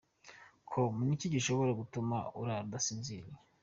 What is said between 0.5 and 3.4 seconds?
com: N’iki gishobora gutuma urara udasinziriye?.